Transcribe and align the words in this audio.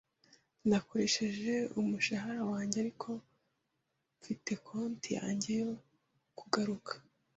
Nakoresheje 0.69 1.53
umushahara 1.81 2.41
wanjye, 2.51 2.75
ariko 2.83 3.09
mfite 4.17 4.51
konti 4.65 5.09
yanjye 5.19 5.49
yo 5.61 5.71
kugaruka. 6.39 6.93